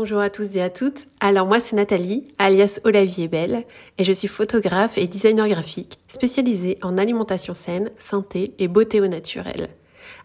[0.00, 1.08] Bonjour à tous et à toutes.
[1.20, 3.64] Alors moi c'est Nathalie, alias Olavier Belle,
[3.98, 9.08] et je suis photographe et designer graphique spécialisée en alimentation saine, santé et beauté au
[9.08, 9.68] naturel.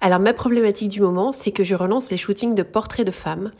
[0.02, 3.52] Alors ma problématique du moment, c'est que je relance les shootings de portraits de femmes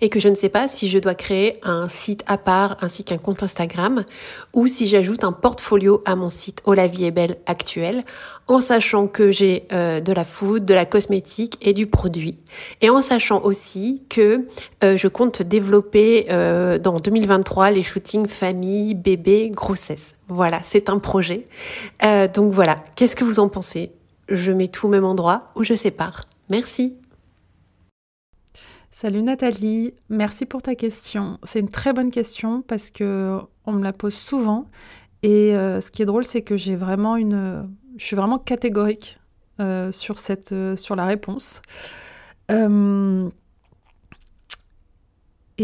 [0.00, 3.04] et que je ne sais pas si je dois créer un site à part ainsi
[3.04, 4.04] qu'un compte Instagram
[4.52, 8.04] ou si j'ajoute un portfolio à mon site Oh la vie est belle actuel
[8.48, 12.40] en sachant que j'ai euh, de la food, de la cosmétique et du produit
[12.80, 14.46] et en sachant aussi que
[14.82, 20.14] euh, je compte développer euh, dans 2023 les shootings famille, bébé, grossesse.
[20.28, 21.46] Voilà, c'est un projet.
[22.34, 23.92] donc voilà, qu'est-ce que vous en pensez?
[24.32, 26.24] Je mets tout au même endroit ou je sépare.
[26.50, 26.96] Merci.
[28.90, 31.38] Salut Nathalie, merci pour ta question.
[31.44, 34.66] C'est une très bonne question parce que on me la pose souvent
[35.22, 39.18] et euh, ce qui est drôle c'est que j'ai vraiment une je suis vraiment catégorique
[39.60, 41.62] euh, sur cette euh, sur la réponse.
[42.50, 42.54] et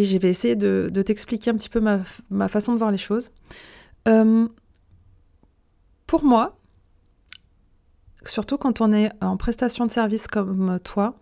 [0.04, 2.00] je vais essayer de, t'expliquer un petit peu ma,
[2.30, 3.30] ma, façon de voir les choses.
[6.06, 6.57] pour moi,
[8.28, 11.14] surtout quand on est en prestation de service comme toi,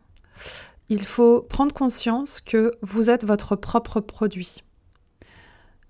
[0.89, 4.63] il faut prendre conscience que vous êtes votre propre produit.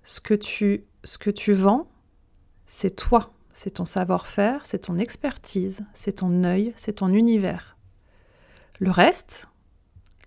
[0.03, 1.87] Ce que tu, vends,
[2.65, 7.77] c'est toi, c'est ton savoir-faire, c'est ton expertise, c'est ton œil, c'est ton univers.
[8.79, 9.47] Le reste,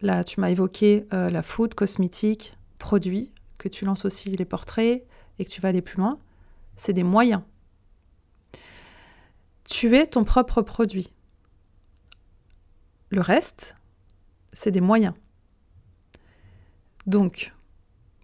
[0.02, 5.04] là tu m'as évoqué euh, la food, cosmétique, produits, que tu lances aussi les portraits
[5.38, 6.18] et que tu vas aller plus loin,
[6.76, 7.42] c'est des moyens.
[9.70, 11.12] Tu es ton propre produit.
[13.08, 13.76] Le reste,
[14.53, 15.14] c'est des moyens.
[17.06, 17.54] Donc,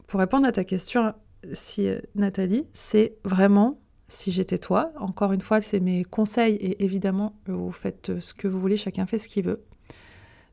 [0.09, 1.15] pour répondre à ta question,
[1.53, 7.39] si, Nathalie, c'est vraiment, si j'étais toi, encore une fois, c'est mes conseils et évidemment,
[7.47, 9.65] vous faites ce que vous voulez, chacun fait ce qu'il veut.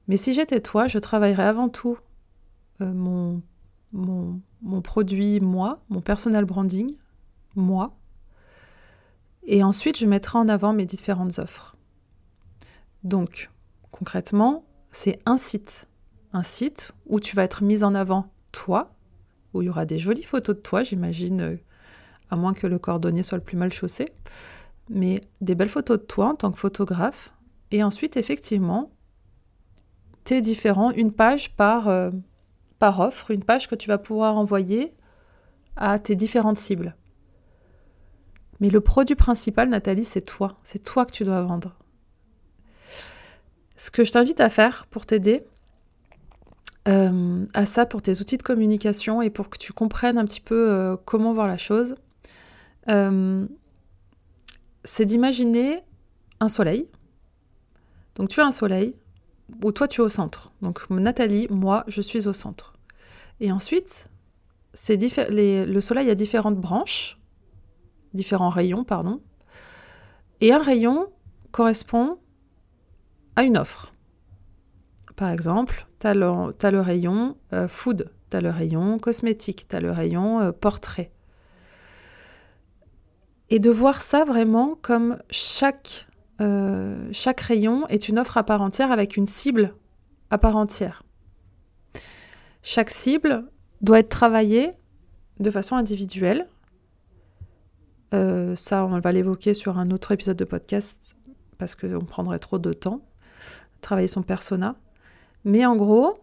[0.07, 1.97] Mais si j'étais toi, je travaillerais avant tout
[2.81, 3.41] euh, mon,
[3.93, 6.95] mon, mon produit, moi, mon personal branding,
[7.55, 7.97] moi,
[9.45, 11.75] et ensuite, je mettrai en avant mes différentes offres.
[13.03, 13.49] Donc,
[13.91, 15.87] concrètement, c'est un site.
[16.31, 18.95] Un site où tu vas être mise en avant toi,
[19.53, 21.57] où il y aura des jolies photos de toi, j'imagine, euh,
[22.29, 24.09] à moins que le cordonnier soit le plus mal chaussé,
[24.89, 27.33] mais des belles photos de toi en tant que photographe.
[27.71, 28.91] Et ensuite, effectivement,
[30.23, 32.11] tes différents, une page par, euh,
[32.79, 34.93] par offre, une page que tu vas pouvoir envoyer
[35.75, 36.95] à tes différentes cibles.
[38.63, 40.57] Mais le produit principal, Nathalie, c'est toi.
[40.63, 41.75] C'est toi que tu dois vendre.
[43.75, 45.43] Ce que je t'invite à faire pour t'aider
[46.87, 50.39] euh, à ça, pour tes outils de communication et pour que tu comprennes un petit
[50.39, 51.95] peu euh, comment voir la chose,
[52.87, 53.45] euh,
[54.85, 55.81] c'est d'imaginer
[56.39, 56.87] un soleil.
[58.15, 58.95] Donc tu as un soleil
[59.61, 60.53] où toi tu es au centre.
[60.61, 62.75] Donc Nathalie, moi, je suis au centre.
[63.41, 64.09] Et ensuite,
[64.87, 67.17] le soleil a différentes branches
[68.13, 69.21] différents rayons, pardon.
[70.41, 71.07] Et un rayon
[71.51, 72.17] correspond
[73.35, 73.93] à une offre.
[75.15, 79.79] Par exemple, tu as, le rayon euh, food, tu as le rayon cosmétique, tu as
[79.79, 81.11] le rayon euh, portrait.
[83.49, 85.19] Et de voir ça vraiment comme
[86.41, 89.75] euh, chaque rayon est une offre à part entière avec une cible
[90.31, 91.03] à part entière.
[92.63, 93.45] Chaque cible
[93.81, 94.71] doit être travaillée
[95.39, 96.47] de façon individuelle
[98.13, 101.15] euh, ça, on va l'évoquer sur un autre épisode de podcast
[101.57, 103.01] parce qu'on prendrait trop de temps.
[103.81, 104.75] Travailler son persona.
[105.45, 106.19] Mais en gros,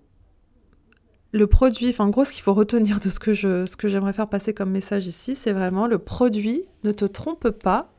[1.33, 3.89] le produit, enfin en gros, ce qu'il faut retenir de ce que, je, ce que
[3.89, 7.93] j'aimerais faire passer comme message ici, c'est vraiment le produit, ne te trompe pas,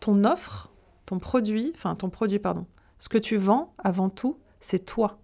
[0.00, 0.70] ton offre,
[1.06, 2.66] ton produit, enfin ton produit, pardon,
[2.98, 5.18] Ce que tu vends, avant tout, c'est toi.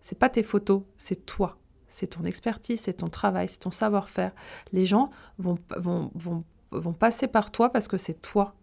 [0.00, 1.58] C'est pas tes photos, c'est toi.
[1.88, 4.32] C'est ton expertise, c'est ton travail, c'est ton savoir-faire.
[4.72, 6.44] Les gens vont, vont, vont,
[6.78, 8.54] vont passer par toi parce que c'est toi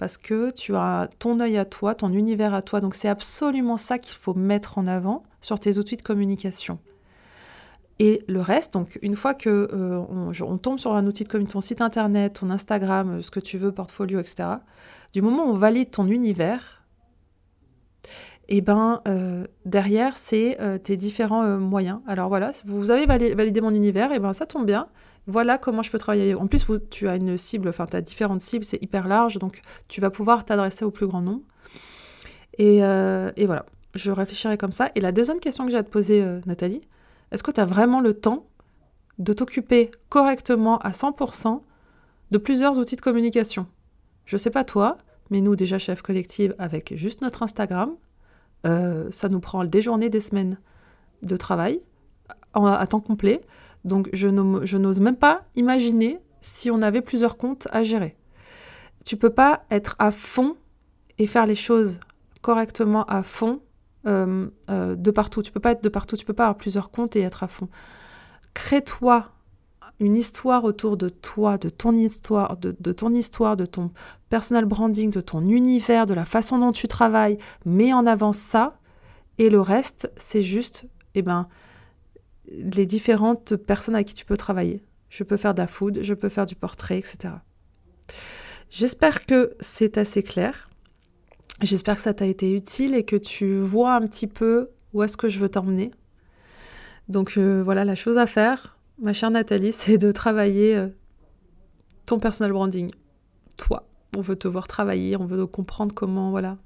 [0.00, 2.80] parce que tu as ton œil à toi, ton univers à toi.
[2.80, 6.78] Donc c'est absolument ça qu'il faut mettre en avant sur tes outils de communication.
[7.98, 11.58] Et le reste, donc une fois que euh, on, tombe sur un outil de communication,
[11.58, 14.48] ton site internet, ton Instagram, euh, ce que tu veux, portfolio, etc.,
[15.12, 16.82] du moment où on valide ton univers,
[18.52, 22.00] et eh ben euh, derrière, c'est tes différents moyens.
[22.08, 24.88] Alors voilà, vous avez validé mon univers, et ben ça tombe bien.
[25.28, 26.34] Voilà comment je peux travailler.
[26.34, 29.60] En plus, tu as une cible, enfin, tu as différentes cibles, c'est hyper large, donc
[29.86, 31.42] tu vas pouvoir t'adresser au plus grand nombre.
[32.58, 34.90] Et, et, voilà, je réfléchirai comme ça.
[34.96, 36.82] Et la deuxième question que j'ai à te poser, Nathalie,
[37.30, 38.48] est-ce que tu as vraiment le temps
[39.18, 41.62] de t'occuper correctement à 100%
[42.32, 43.68] de plusieurs outils de communication?
[44.24, 44.98] Je ne sais pas toi,
[45.30, 47.94] mais nous déjà chef collective avec juste notre Instagram,
[48.66, 50.58] euh, ça nous prend des journées, des semaines
[51.22, 51.80] de travail
[52.54, 53.40] à temps complet.
[53.84, 58.16] Donc je n'ose même pas imaginer si on avait plusieurs comptes à gérer.
[59.04, 60.56] Tu peux pas être à fond
[61.18, 62.00] et faire les choses
[62.42, 63.60] correctement à fond
[64.06, 65.42] euh, euh, de partout.
[65.42, 67.48] Tu peux pas être de partout, tu peux pas avoir plusieurs comptes et être à
[67.48, 67.68] fond.
[68.54, 69.30] Crée-toi
[70.00, 73.90] une histoire autour de toi, de ton histoire, de, ton histoire, de ton
[74.30, 77.36] personal branding, de ton univers, de la façon dont tu travailles.
[77.66, 78.78] Mets en avant ça
[79.38, 81.48] et le reste, c'est juste, eh ben,
[82.50, 84.82] les différentes personnes avec qui tu peux travailler.
[85.10, 87.34] Je peux faire de la food, je peux faire du portrait, etc.
[88.70, 90.70] J'espère que c'est assez clair.
[91.62, 95.16] J'espère que ça t'a été utile et que tu vois un petit peu où est-ce
[95.16, 95.90] que je veux t'emmener.
[97.08, 100.88] Donc euh, voilà, la chose à faire, ma chère Nathalie, c'est de travailler euh,
[102.06, 102.90] ton personal branding.
[103.56, 106.58] Toi, on veut te voir travailler, on veut comprendre comment, voilà,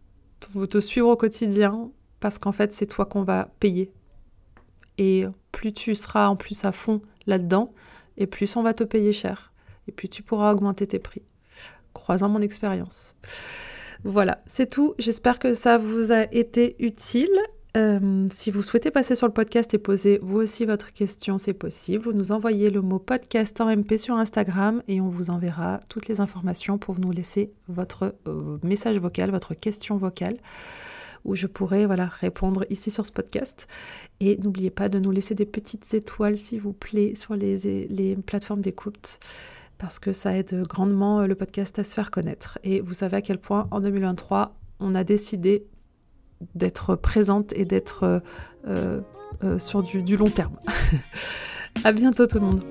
[0.54, 1.90] on veut te suivre au quotidien
[2.20, 3.92] parce qu'en fait, c'est toi qu'on va payer.
[4.98, 7.72] Et plus tu seras en plus à fond là-dedans,
[8.16, 9.52] et plus on va te payer cher.
[9.88, 11.22] Et puis tu pourras augmenter tes prix.
[11.92, 13.14] Croisant mon expérience.
[14.04, 14.94] Voilà, c'est tout.
[14.98, 17.38] J'espère que ça vous a été utile.
[17.76, 21.54] Euh, si vous souhaitez passer sur le podcast et poser vous aussi votre question, c'est
[21.54, 22.04] possible.
[22.04, 26.06] Vous nous envoyez le mot podcast en MP sur Instagram et on vous enverra toutes
[26.06, 30.36] les informations pour nous laisser votre euh, message vocal, votre question vocale
[31.24, 33.66] où je pourrai voilà, répondre ici sur ce podcast.
[34.20, 38.60] Et n'oubliez pas de nous laisser des petites étoiles, s'il vous plaît, sur les, plateformes
[38.60, 39.18] d'écoute
[39.78, 42.60] parce que ça aide grandement euh, le podcast à se faire connaître.
[42.62, 45.66] Et vous savez à quel point en 2023, on a décidé
[46.54, 48.22] d'être présente et d'être
[48.66, 49.00] euh,
[49.42, 50.56] euh, sur du, du long terme.
[51.84, 52.64] à bientôt tout le monde.